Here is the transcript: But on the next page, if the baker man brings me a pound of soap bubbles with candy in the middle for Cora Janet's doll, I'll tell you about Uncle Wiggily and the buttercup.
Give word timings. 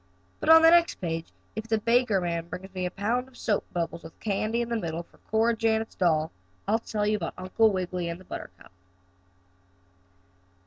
But 0.39 0.49
on 0.49 0.63
the 0.63 0.71
next 0.71 0.95
page, 0.95 1.27
if 1.55 1.67
the 1.67 1.77
baker 1.77 2.19
man 2.19 2.47
brings 2.49 2.73
me 2.73 2.87
a 2.87 2.89
pound 2.89 3.27
of 3.27 3.37
soap 3.37 3.65
bubbles 3.71 4.01
with 4.01 4.19
candy 4.19 4.59
in 4.61 4.69
the 4.69 4.75
middle 4.75 5.03
for 5.03 5.19
Cora 5.29 5.55
Janet's 5.55 5.93
doll, 5.93 6.31
I'll 6.67 6.79
tell 6.79 7.05
you 7.05 7.17
about 7.17 7.35
Uncle 7.37 7.71
Wiggily 7.71 8.09
and 8.09 8.19
the 8.19 8.23
buttercup. 8.25 8.71